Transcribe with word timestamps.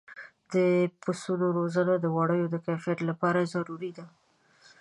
د 0.53 0.55
پسونو 1.01 1.45
روزنه 1.57 1.93
د 1.99 2.05
وړیو 2.17 2.51
د 2.51 2.55
کیفیت 2.67 2.99
لپاره 3.09 3.49
ضروري 3.53 3.91
ده. 3.97 4.05